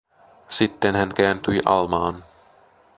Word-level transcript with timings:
Sitten 0.47 0.95
hän 0.95 1.13
kääntyi 1.15 1.61
Almaan. 1.65 2.23